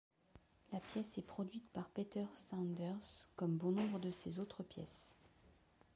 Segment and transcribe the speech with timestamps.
[0.73, 5.13] La pièce est produite par Peter Saunders, comme bon nombre de ses autres pièces.